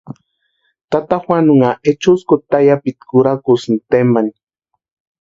Tata 0.91 1.15
Juanunha 1.25 1.69
ehuskuta 1.91 2.43
tayapi 2.51 2.89
kurhakusïnti 3.09 3.85
tempani. 3.91 4.31